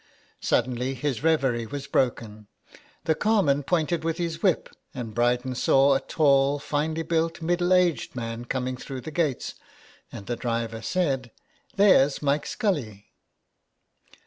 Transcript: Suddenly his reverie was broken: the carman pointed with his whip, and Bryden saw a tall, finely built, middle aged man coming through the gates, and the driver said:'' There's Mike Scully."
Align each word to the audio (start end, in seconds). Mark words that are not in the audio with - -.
Suddenly 0.39 0.95
his 0.95 1.21
reverie 1.21 1.67
was 1.67 1.85
broken: 1.85 2.47
the 3.03 3.13
carman 3.13 3.61
pointed 3.61 4.03
with 4.03 4.17
his 4.17 4.41
whip, 4.41 4.67
and 4.95 5.13
Bryden 5.13 5.53
saw 5.53 5.93
a 5.93 5.99
tall, 5.99 6.57
finely 6.57 7.03
built, 7.03 7.39
middle 7.39 7.71
aged 7.71 8.15
man 8.15 8.45
coming 8.45 8.77
through 8.77 9.01
the 9.01 9.11
gates, 9.11 9.53
and 10.11 10.25
the 10.25 10.35
driver 10.35 10.81
said:'' 10.81 11.29
There's 11.77 12.19
Mike 12.19 12.47
Scully." 12.47 13.11